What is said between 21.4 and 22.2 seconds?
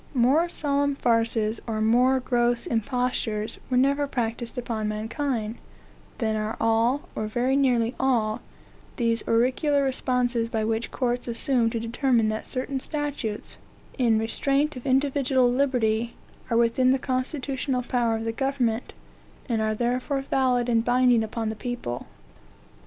the people.